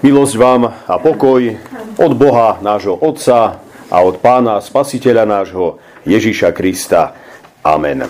[0.00, 1.60] Milosť vám a pokoj
[2.00, 3.60] od Boha, nášho Otca
[3.92, 5.76] a od Pána Spasiteľa nášho
[6.08, 7.12] Ježíša Krista.
[7.60, 8.08] Amen.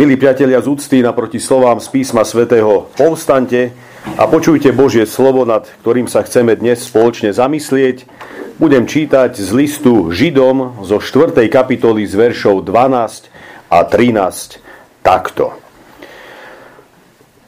[0.00, 3.76] Milí priatelia z úcty naproti slovám z písma svätého povstante
[4.16, 8.08] a počujte Božie slovo, nad ktorým sa chceme dnes spoločne zamyslieť.
[8.56, 11.44] Budem čítať z listu Židom zo 4.
[11.52, 15.52] kapitoly z veršov 12 a 13 takto.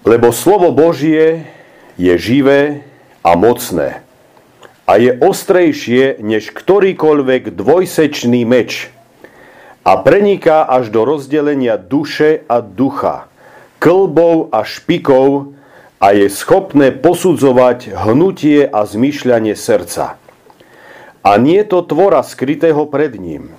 [0.05, 1.49] Lebo slovo Božie
[1.97, 2.90] je živé
[3.25, 4.05] a mocné
[4.91, 8.91] a je ostrejšie než ktorýkoľvek dvojsečný meč
[9.87, 13.31] a preniká až do rozdelenia duše a ducha,
[13.79, 15.55] klbov a špikov
[16.03, 20.19] a je schopné posudzovať hnutie a zmýšľanie srdca.
[21.23, 23.55] A nie to tvora skrytého pred ním.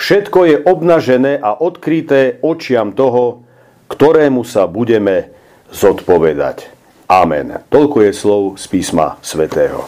[0.00, 3.44] Všetko je obnažené a odkryté očiam toho,
[3.92, 5.28] ktorému sa budeme
[5.70, 6.73] zodpovedať.
[7.04, 7.60] Amen.
[7.68, 9.84] Toľko je slov z písma svätého.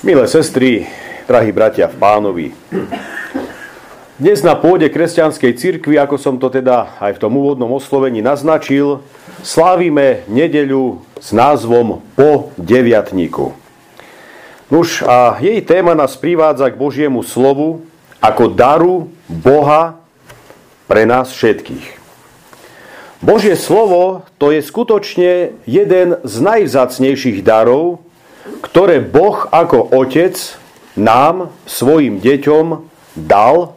[0.00, 0.88] Milé sestry,
[1.28, 2.48] drahí bratia v pánovi,
[4.16, 9.04] dnes na pôde kresťanskej cirkvi, ako som to teda aj v tom úvodnom oslovení naznačil,
[9.44, 13.52] slávime nedeľu s názvom Po deviatníku.
[14.72, 17.84] Nuž a jej téma nás privádza k Božiemu slovu
[18.24, 20.00] ako daru Boha
[20.86, 21.98] pre nás všetkých.
[23.22, 28.04] Božie slovo to je skutočne jeden z najvzácnejších darov,
[28.62, 30.36] ktoré Boh ako Otec
[30.94, 32.86] nám, svojim deťom,
[33.18, 33.74] dal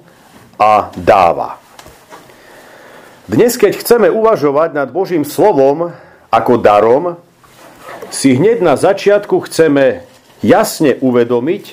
[0.60, 1.58] a dáva.
[3.30, 5.94] Dnes, keď chceme uvažovať nad Božím slovom
[6.34, 7.18] ako darom,
[8.10, 10.04] si hneď na začiatku chceme
[10.42, 11.64] jasne uvedomiť,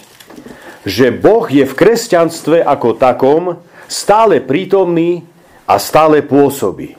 [0.87, 3.43] že Boh je v kresťanstve ako takom
[3.87, 5.27] stále prítomný
[5.67, 6.98] a stále pôsobí.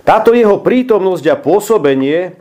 [0.00, 2.34] Táto jeho prítomnosť a pôsobenie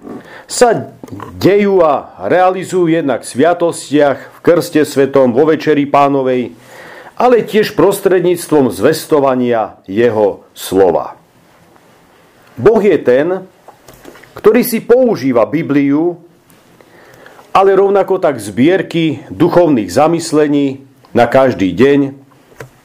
[0.48, 0.96] sa
[1.38, 6.56] dejú a realizujú jednak v sviatostiach, v krste svetom, vo večeri pánovej,
[7.20, 11.20] ale tiež prostredníctvom zvestovania jeho slova.
[12.56, 13.44] Boh je ten,
[14.40, 16.16] ktorý si používa Bibliu,
[17.52, 22.19] ale rovnako tak zbierky duchovných zamyslení na každý deň,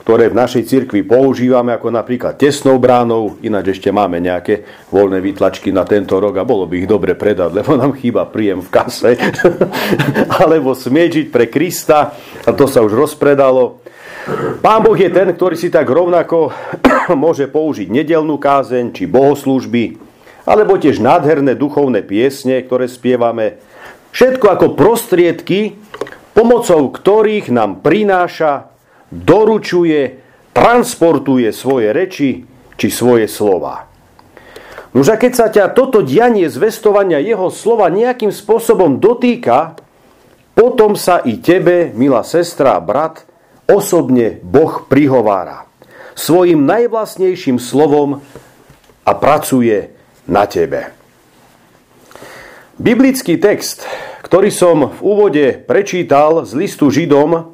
[0.05, 5.73] ktoré v našej cirkvi používame, ako napríklad tesnou bránou, ináč ešte máme nejaké voľné výtlačky
[5.73, 9.17] na tento rok a bolo by ich dobre predať, lebo nám chýba príjem v kase,
[10.45, 12.13] alebo smiečiť pre Krista,
[12.45, 13.81] a to sa už rozpredalo.
[14.61, 16.53] Pán Boh je ten, ktorý si tak rovnako
[17.17, 19.97] môže použiť nedelnú kázeň či bohoslúžby,
[20.45, 23.57] alebo tiež nádherné duchovné piesne, ktoré spievame.
[24.13, 25.81] Všetko ako prostriedky,
[26.37, 28.74] pomocou ktorých nám prináša
[29.15, 30.19] doručuje,
[30.51, 32.31] transportuje svoje reči
[32.75, 33.87] či svoje slova.
[34.95, 39.79] Nož a keď sa ťa toto dianie zvestovania jeho slova nejakým spôsobom dotýka,
[40.55, 43.27] potom sa i tebe, milá sestra a brat,
[43.67, 45.67] osobne Boh prihovára
[46.15, 48.23] svojim najvlastnejším slovom
[49.05, 49.91] a pracuje
[50.31, 50.95] na tebe.
[52.79, 53.87] Biblický text,
[54.23, 57.54] ktorý som v úvode prečítal z listu Židom,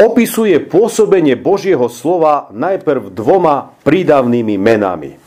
[0.00, 5.20] opisuje pôsobenie Božieho slova najprv dvoma prídavnými menami.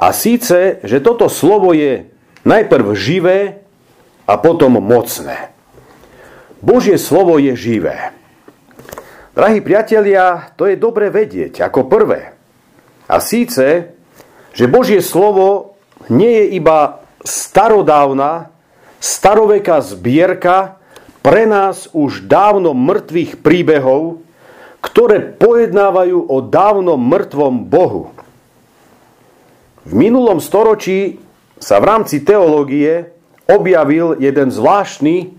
[0.00, 2.08] A síce, že toto slovo je
[2.48, 3.60] najprv živé
[4.24, 5.52] a potom mocné.
[6.64, 8.16] Božie slovo je živé.
[9.36, 12.32] Drahí priatelia, to je dobre vedieť ako prvé.
[13.04, 13.92] A síce,
[14.56, 15.76] že Božie slovo
[16.08, 18.48] nie je iba starodávna,
[18.96, 20.79] staroveká zbierka
[21.20, 24.24] pre nás už dávno mŕtvych príbehov,
[24.80, 28.16] ktoré pojednávajú o dávno mŕtvom Bohu.
[29.84, 31.20] V minulom storočí
[31.60, 33.12] sa v rámci teológie
[33.44, 35.36] objavil jeden zvláštny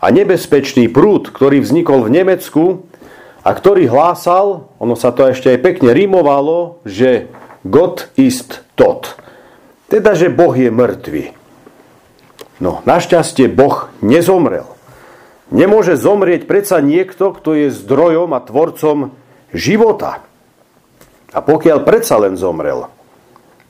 [0.00, 2.64] a nebezpečný prúd, ktorý vznikol v Nemecku
[3.40, 7.32] a ktorý hlásal, ono sa to ešte aj pekne rimovalo, že
[7.64, 9.16] Gott ist tot.
[9.88, 11.24] Teda, že Boh je mŕtvy.
[12.60, 14.75] No, našťastie Boh nezomrel.
[15.54, 19.14] Nemôže zomrieť predsa niekto, kto je zdrojom a tvorcom
[19.54, 20.26] života.
[21.30, 22.90] A pokiaľ predsa len zomrel,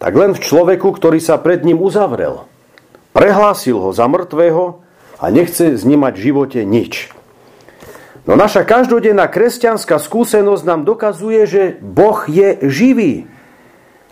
[0.00, 2.48] tak len v človeku, ktorý sa pred ním uzavrel.
[3.16, 4.80] Prehlásil ho za mŕtvého
[5.20, 7.12] a nechce z v živote nič.
[8.28, 13.30] No naša každodenná kresťanská skúsenosť nám dokazuje, že Boh je živý.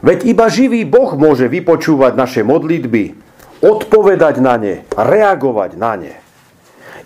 [0.01, 3.19] Veď iba živý Boh môže vypočúvať naše modlitby,
[3.61, 6.24] odpovedať na ne, reagovať na ne.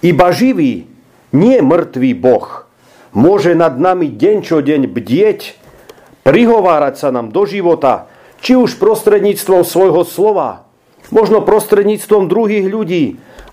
[0.04, 0.86] Iba živý,
[1.34, 2.68] nie mŕtvý Boh
[3.12, 5.56] môže nad nami deň čo deň bdieť,
[6.22, 8.06] prihovárať sa nám do života,
[8.38, 10.68] či už prostredníctvom svojho slova,
[11.10, 13.04] možno prostredníctvom druhých ľudí,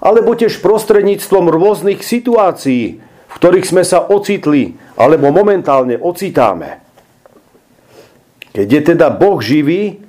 [0.03, 6.83] alebo tiež prostredníctvom rôznych situácií, v ktorých sme sa ocitli, alebo momentálne ocitáme.
[8.55, 9.99] Keď je teda Boh živý,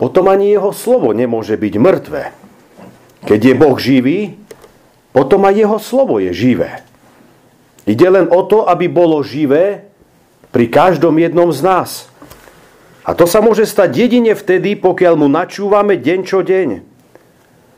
[0.00, 2.22] potom ani jeho slovo nemôže byť mŕtve.
[3.22, 4.34] Keď je Boh živý,
[5.12, 6.80] potom aj jeho slovo je živé.
[7.84, 9.92] Ide len o to, aby bolo živé
[10.52, 11.90] pri každom jednom z nás.
[13.02, 16.68] A to sa môže stať jedine vtedy, pokiaľ mu načúvame deň čo deň.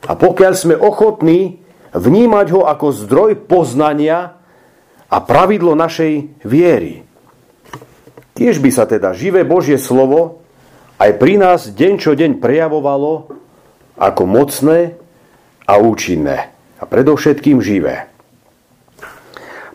[0.05, 4.37] A pokiaľ sme ochotní vnímať ho ako zdroj poznania
[5.09, 7.03] a pravidlo našej viery.
[8.35, 10.43] Tiež by sa teda živé Božie slovo
[10.95, 13.31] aj pri nás deň čo deň prejavovalo
[13.95, 14.95] ako mocné
[15.65, 16.54] a účinné.
[16.79, 18.11] A predovšetkým živé.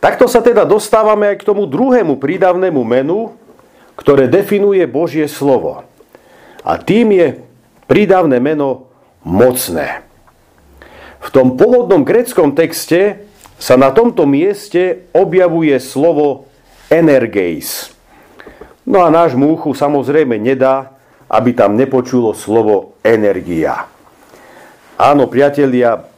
[0.00, 3.36] Takto sa teda dostávame aj k tomu druhému prídavnému menu,
[4.00, 5.84] ktoré definuje Božie slovo.
[6.64, 7.28] A tým je
[7.84, 8.88] prídavné meno
[9.20, 10.00] mocné.
[11.20, 13.28] V tom pôvodnom greckom texte
[13.60, 16.48] sa na tomto mieste objavuje slovo
[16.88, 17.92] energeis.
[18.88, 20.96] No a náš múchu samozrejme nedá,
[21.28, 23.84] aby tam nepočulo slovo energia.
[24.96, 26.09] Áno, priatelia,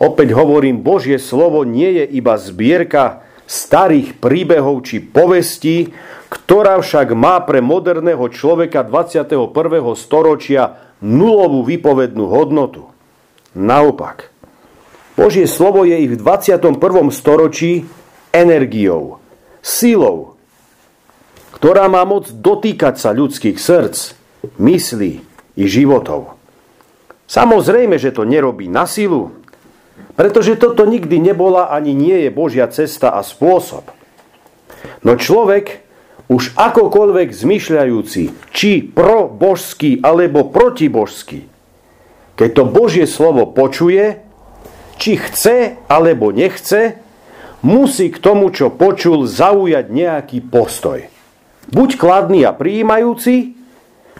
[0.00, 5.94] opäť hovorím, Božie slovo nie je iba zbierka starých príbehov či povestí,
[6.26, 9.54] ktorá však má pre moderného človeka 21.
[9.94, 12.90] storočia nulovú výpovednú hodnotu.
[13.56, 14.34] Naopak,
[15.16, 16.76] Božie slovo je ich v 21.
[17.08, 17.88] storočí
[18.34, 19.22] energiou,
[19.64, 20.36] silou,
[21.56, 24.12] ktorá má moc dotýkať sa ľudských srdc,
[24.60, 25.12] myslí
[25.56, 26.36] i životov.
[27.26, 29.32] Samozrejme, že to nerobí na silu,
[30.16, 33.88] pretože toto nikdy nebola ani nie je Božia cesta a spôsob.
[35.04, 35.84] No človek,
[36.26, 41.46] už akokoľvek zmyšľajúci, či pro-božský alebo protibožský,
[42.34, 44.20] keď to Božie slovo počuje,
[44.96, 46.98] či chce alebo nechce,
[47.62, 51.06] musí k tomu, čo počul, zaujať nejaký postoj
[51.70, 53.58] buď kladný a prijímajúci,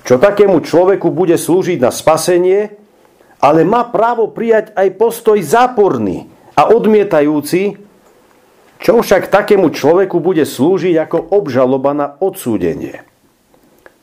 [0.07, 2.79] čo takému človeku bude slúžiť na spasenie,
[3.47, 6.27] ale má právo prijať aj postoj záporný
[6.59, 7.79] a odmietajúci,
[8.83, 13.07] čo však takému človeku bude slúžiť ako obžaloba na odsúdenie.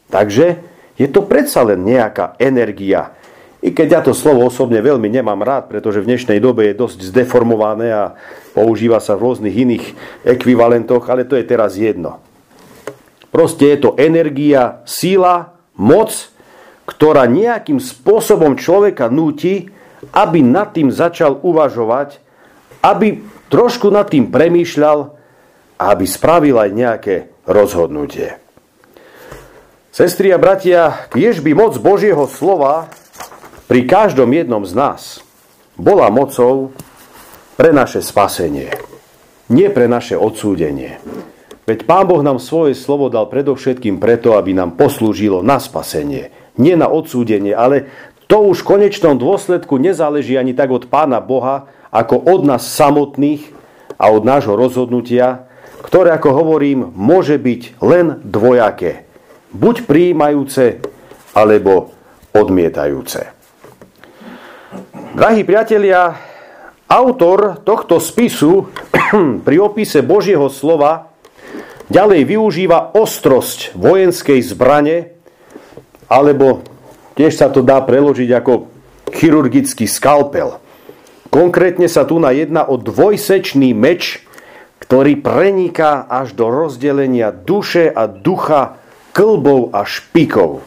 [0.08, 0.64] Takže
[0.96, 3.12] je to predsa len nejaká energia.
[3.60, 7.04] I keď ja to slovo osobne veľmi nemám rád, pretože v dnešnej dobe je dosť
[7.12, 8.16] zdeformované a
[8.56, 9.86] používa sa v rôznych iných
[10.24, 12.24] ekvivalentoch, ale to je teraz jedno.
[13.28, 16.33] Proste je to energia, síla, moc,
[17.04, 19.68] ktorá nejakým spôsobom človeka núti,
[20.16, 22.24] aby nad tým začal uvažovať,
[22.80, 23.20] aby
[23.52, 25.12] trošku nad tým premýšľal
[25.76, 28.40] a aby spravil aj nejaké rozhodnutie.
[29.92, 32.88] Sestri a bratia, kiež by moc Božieho slova
[33.68, 35.20] pri každom jednom z nás
[35.76, 36.72] bola mocou
[37.60, 38.72] pre naše spasenie,
[39.52, 41.04] nie pre naše odsúdenie.
[41.68, 46.76] Veď Pán Boh nám svoje slovo dal predovšetkým preto, aby nám poslúžilo na spasenie, nie
[46.78, 47.90] na odsúdenie, ale
[48.30, 53.54] to už v konečnom dôsledku nezáleží ani tak od Pána Boha, ako od nás samotných
[54.00, 55.46] a od nášho rozhodnutia,
[55.86, 59.06] ktoré, ako hovorím, môže byť len dvojaké.
[59.54, 60.82] Buď prijímajúce,
[61.38, 61.94] alebo
[62.34, 63.30] odmietajúce.
[65.14, 66.18] Drahí priatelia,
[66.90, 68.66] autor tohto spisu
[69.46, 71.14] pri opise Božieho slova
[71.94, 75.20] Ďalej využíva ostrosť vojenskej zbrane,
[76.14, 76.62] alebo
[77.18, 78.70] tiež sa to dá preložiť ako
[79.10, 80.62] chirurgický skalpel.
[81.34, 84.22] Konkrétne sa tu na jedna o dvojsečný meč,
[84.78, 88.78] ktorý preniká až do rozdelenia duše a ducha
[89.18, 90.62] klbov a špikov.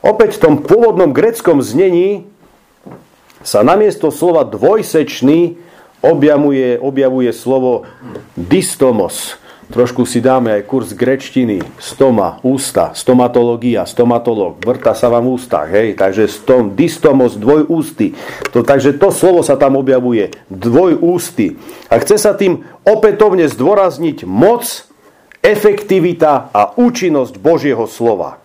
[0.00, 2.24] Opäť v tom pôvodnom greckom znení
[3.44, 5.60] sa namiesto slova dvojsečný
[6.00, 7.84] objavuje, objavuje slovo
[8.34, 9.36] dystomos,
[9.72, 15.96] Trošku si dáme aj kurz grečtiny, stoma, ústa, stomatológia, stomatolog, vrta sa vám ústa, hej,
[15.96, 18.12] takže stom, dystomos, dvojústy.
[18.52, 21.56] To, takže to slovo sa tam objavuje, dvojústy.
[21.88, 24.68] A chce sa tým opätovne zdôrazniť moc,
[25.40, 28.44] efektivita a účinnosť Božieho slova.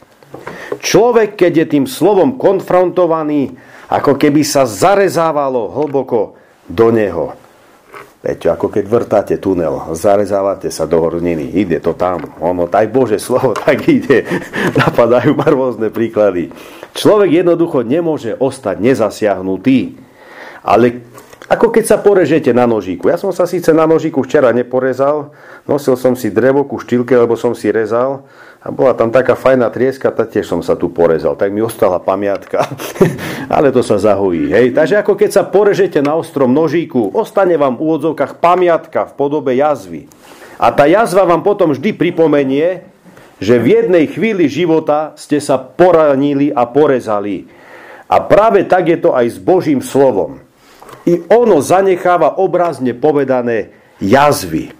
[0.79, 3.59] Človek, keď je tým slovom konfrontovaný,
[3.91, 6.39] ako keby sa zarezávalo hlboko
[6.71, 7.46] do neho.
[8.17, 12.33] Viete, ako keď vrtáte tunel, zarezávate sa do horniny, ide to tam.
[12.41, 14.25] Ono, aj Bože slovo tak ide.
[14.73, 16.49] Napadajú ma rôzne príklady.
[16.97, 20.01] Človek jednoducho nemôže ostať nezasiahnutý.
[20.65, 21.05] Ale
[21.47, 23.07] Ako keď sa porežete na nožíku.
[23.07, 25.31] Ja som sa síce na nožíku včera neporezal,
[25.63, 28.27] nosil som si drevo ku štýlke, lebo som si rezal
[28.59, 31.39] a bola tam taká fajná trieska, tak tiež som sa tu porezal.
[31.39, 32.67] Tak mi ostala pamiatka,
[33.55, 34.51] ale to sa zahojí.
[34.51, 34.75] Hej.
[34.75, 39.55] Takže ako keď sa porežete na ostrom nožíku, ostane vám v úvodzovkách pamiatka v podobe
[39.55, 40.11] jazvy.
[40.59, 42.83] A tá jazva vám potom vždy pripomenie,
[43.39, 47.47] že v jednej chvíli života ste sa poranili a porezali.
[48.11, 50.43] A práve tak je to aj s Božím slovom
[51.07, 53.71] i ono zanecháva obrazne povedané
[54.03, 54.75] jazvy.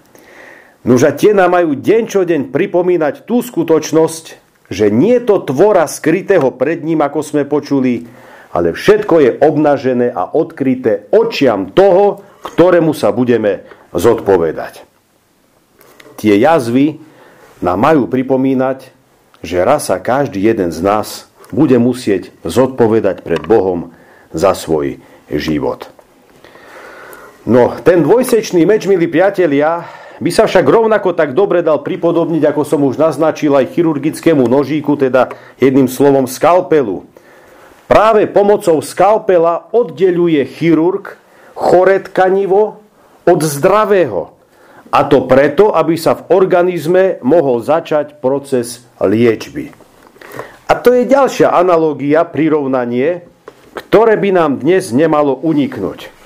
[0.84, 4.24] Nož a tie nám majú deň čo deň pripomínať tú skutočnosť,
[4.68, 8.04] že nie to tvora skrytého pred ním, ako sme počuli,
[8.52, 13.64] ale všetko je obnažené a odkryté očiam toho, ktorému sa budeme
[13.96, 14.84] zodpovedať.
[16.20, 17.00] Tie jazvy
[17.64, 18.92] nám majú pripomínať,
[19.40, 23.96] že raz sa každý jeden z nás bude musieť zodpovedať pred Bohom
[24.36, 25.00] za svoj
[25.32, 25.97] život.
[27.48, 29.88] No, ten dvojsečný meč, milí priatelia,
[30.20, 35.00] by sa však rovnako tak dobre dal pripodobniť, ako som už naznačil, aj chirurgickému nožíku,
[35.00, 37.08] teda jedným slovom skalpelu.
[37.88, 41.16] Práve pomocou skalpela oddeluje chirurg
[41.56, 42.84] chore tkanivo
[43.24, 44.36] od zdravého.
[44.92, 49.72] A to preto, aby sa v organizme mohol začať proces liečby.
[50.68, 53.24] A to je ďalšia analogia, prirovnanie,
[53.72, 56.17] ktoré by nám dnes nemalo uniknúť.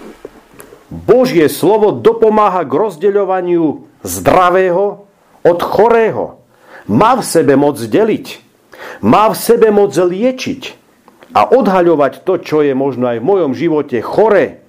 [0.93, 5.09] Božie slovo dopomáha k rozdeľovaniu zdravého
[5.41, 6.37] od chorého.
[6.85, 8.45] Má v sebe moc deliť.
[9.01, 10.63] Má v sebe moc liečiť
[11.33, 14.61] a odhaľovať to, čo je možno aj v mojom živote chore,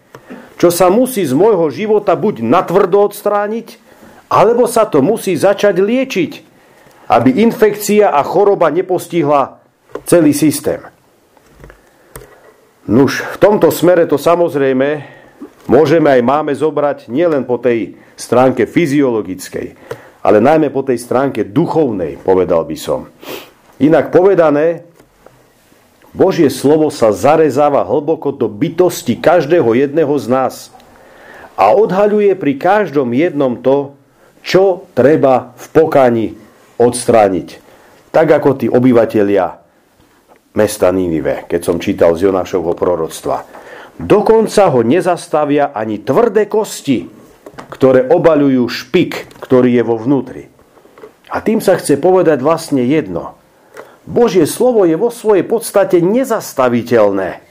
[0.55, 3.75] čo sa musí z môjho života buď natvrdo odstrániť,
[4.31, 6.31] alebo sa to musí začať liečiť,
[7.11, 9.59] aby infekcia a choroba nepostihla
[10.07, 10.79] celý systém.
[12.87, 15.03] Nuž, v tomto smere to samozrejme
[15.67, 19.75] môžeme aj máme zobrať nielen po tej stránke fyziologickej,
[20.23, 23.11] ale najmä po tej stránke duchovnej, povedal by som.
[23.81, 24.87] Inak povedané,
[26.13, 30.55] Božie slovo sa zarezáva hlboko do bytosti každého jedného z nás
[31.57, 33.97] a odhaľuje pri každom jednom to,
[34.45, 36.27] čo treba v pokani
[36.77, 37.63] odstrániť.
[38.13, 39.57] Tak ako tí obyvatelia
[40.53, 43.62] mesta Nínive, keď som čítal z Jonášovho proroctva.
[44.01, 47.05] Dokonca ho nezastavia ani tvrdé kosti,
[47.69, 50.49] ktoré obaľujú špik, ktorý je vo vnútri.
[51.29, 53.37] A tým sa chce povedať vlastne jedno.
[54.09, 57.45] Božie slovo je vo svojej podstate nezastaviteľné.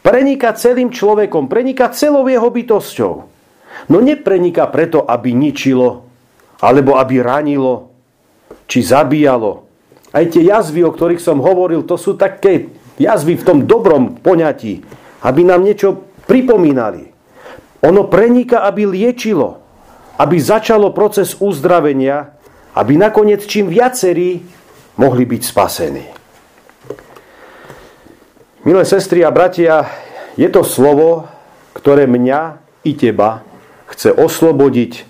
[0.00, 3.14] Preniká celým človekom, preniká celou jeho bytosťou.
[3.88, 6.04] No nepreniká preto, aby ničilo,
[6.60, 7.92] alebo aby ranilo,
[8.64, 9.64] či zabíjalo.
[10.12, 15.03] Aj tie jazvy, o ktorých som hovoril, to sú také jazvy v tom dobrom poňatí
[15.24, 17.08] aby nám niečo pripomínali.
[17.84, 19.60] Ono preniká, aby liečilo,
[20.20, 22.36] aby začalo proces uzdravenia,
[22.76, 24.44] aby nakoniec čím viacerí
[25.00, 26.04] mohli byť spasení.
[28.64, 29.84] Milé sestry a bratia,
[30.40, 31.28] je to slovo,
[31.76, 33.44] ktoré mňa i teba
[33.92, 35.04] chce oslobodiť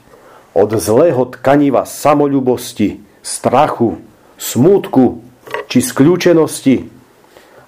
[0.59, 4.03] od zlého tkaniva samoljubosti, strachu,
[4.35, 5.23] smútku
[5.71, 6.91] či skľúčenosti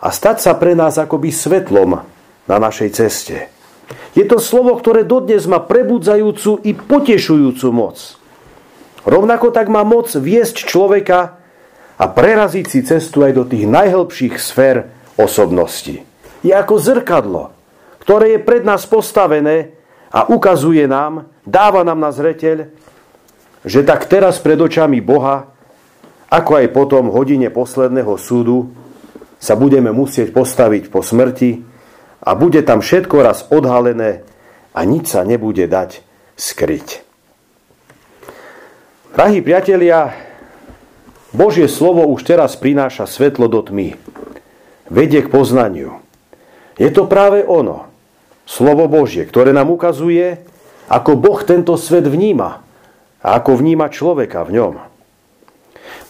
[0.03, 2.03] a stať sa pre nás akoby svetlom,
[2.47, 3.51] na našej ceste.
[4.17, 8.19] Je to slovo, ktoré dodnes má prebudzajúcu i potešujúcu moc.
[9.07, 11.39] Rovnako tak má moc viesť človeka
[11.95, 16.03] a preraziť si cestu aj do tých najhlbších sfér osobnosti.
[16.43, 17.55] Je ako zrkadlo,
[18.03, 19.77] ktoré je pred nás postavené
[20.11, 22.73] a ukazuje nám, dáva nám na zreteľ,
[23.67, 25.51] že tak teraz pred očami Boha,
[26.31, 28.71] ako aj potom v hodine posledného súdu,
[29.37, 31.76] sa budeme musieť postaviť po smrti
[32.23, 34.25] a bude tam všetko raz odhalené
[34.73, 36.01] a nič sa nebude dať
[36.37, 37.05] skryť.
[39.17, 40.13] Drahí priatelia,
[41.33, 43.97] Božie slovo už teraz prináša svetlo do tmy.
[44.93, 46.05] Vedie k poznaniu.
[46.77, 47.89] Je to práve ono,
[48.45, 50.45] slovo Božie, ktoré nám ukazuje,
[50.93, 52.61] ako Boh tento svet vníma
[53.25, 54.75] a ako vníma človeka v ňom.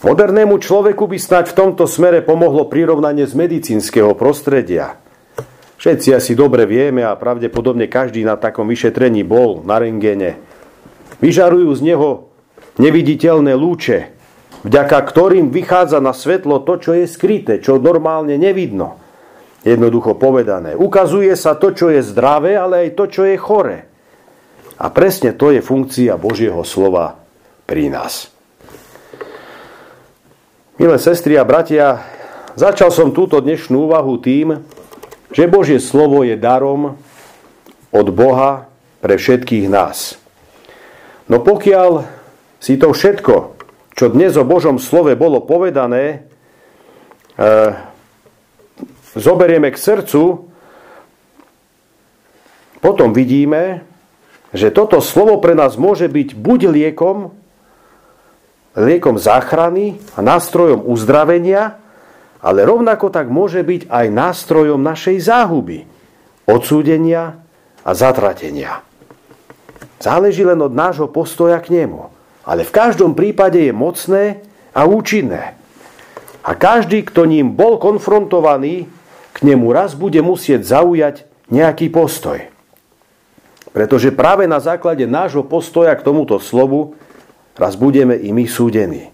[0.03, 4.93] Modernému človeku by snať v tomto smere pomohlo prirovnanie z medicínskeho prostredia–
[5.87, 10.35] Všetci asi dobre vieme a pravdepodobne každý na takom vyšetrení bol na rengene.
[11.23, 12.27] Vyžarujú z neho
[12.75, 14.11] neviditeľné lúče,
[14.67, 18.99] vďaka ktorým vychádza na svetlo to, čo je skryté, čo normálne nevidno.
[19.63, 20.75] Jednoducho povedané.
[20.75, 23.87] Ukazuje sa to, čo je zdravé, ale aj to, čo je chore.
[24.83, 27.15] A presne to je funkcia Božieho slova
[27.63, 28.27] pri nás.
[30.83, 32.03] Milé sestry a bratia,
[32.59, 34.75] začal som túto dnešnú úvahu tým,
[35.31, 36.95] že Božie slovo je darom
[37.91, 38.71] od Boha
[39.03, 40.19] pre všetkých nás.
[41.27, 42.07] No pokiaľ
[42.63, 43.59] si to všetko,
[43.97, 46.27] čo dnes o Božom slove bolo povedané,
[47.35, 47.47] e,
[49.17, 50.47] zoberieme k srdcu,
[52.77, 53.83] potom vidíme,
[54.55, 57.35] že toto slovo pre nás môže byť buď liekom,
[58.77, 61.81] liekom záchrany a nástrojom uzdravenia,
[62.41, 65.89] ale rovnako tak môže byť aj nástrojom našej záhuby,
[66.45, 67.41] odsúdenia
[67.81, 68.85] a zatratenia.
[69.97, 72.13] Záleží len od nášho postoja k nemu.
[72.47, 75.57] Ale v každom prípade je mocné a účinné.
[76.47, 78.87] A každý, kto ním bol konfrontovaný,
[79.35, 82.39] k nemu raz bude musieť zaujať nejaký postoj.
[83.75, 86.95] Pretože práve na základe nášho postoja k tomuto slovu
[87.59, 89.11] raz budeme i my súdení.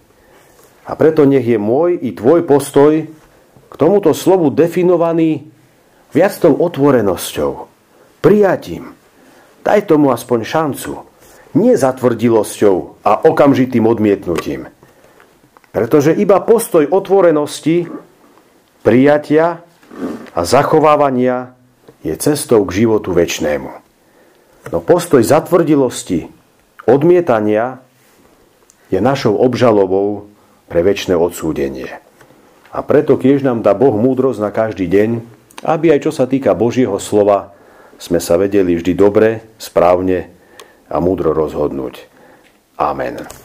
[0.84, 3.08] A preto nech je môj i tvoj postoj
[3.72, 5.48] k tomuto slovu definovaný
[6.12, 7.52] viac tou otvorenosťou,
[8.22, 8.94] prijatím.
[9.64, 10.92] Daj tomu aspoň šancu.
[11.54, 14.68] Nie zatvrdilosťou a okamžitým odmietnutím.
[15.74, 17.90] Pretože iba postoj otvorenosti,
[18.86, 19.64] prijatia
[20.36, 21.56] a zachovávania
[22.04, 23.72] je cestou k životu väčšnému.
[24.70, 26.30] No postoj zatvrdilosti,
[26.86, 27.80] odmietania
[28.92, 30.33] je našou obžalobou
[30.68, 31.90] pre väčšie odsúdenie.
[32.74, 35.10] A preto tiež nám dá Boh múdrosť na každý deň,
[35.62, 37.54] aby aj čo sa týka Božieho slova,
[38.02, 40.34] sme sa vedeli vždy dobre, správne
[40.90, 42.10] a múdro rozhodnúť.
[42.76, 43.43] Amen.